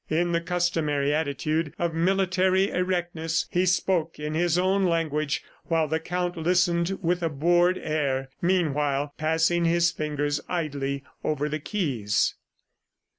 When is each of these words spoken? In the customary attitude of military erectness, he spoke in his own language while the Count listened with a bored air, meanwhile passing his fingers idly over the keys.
In 0.09 0.31
the 0.31 0.41
customary 0.41 1.13
attitude 1.13 1.75
of 1.77 1.93
military 1.93 2.71
erectness, 2.71 3.45
he 3.51 3.67
spoke 3.67 4.17
in 4.19 4.33
his 4.33 4.57
own 4.57 4.85
language 4.85 5.43
while 5.65 5.87
the 5.87 5.99
Count 5.99 6.35
listened 6.35 6.97
with 7.03 7.21
a 7.21 7.29
bored 7.29 7.77
air, 7.77 8.29
meanwhile 8.41 9.13
passing 9.19 9.63
his 9.65 9.91
fingers 9.91 10.41
idly 10.49 11.03
over 11.23 11.47
the 11.47 11.59
keys. 11.59 12.33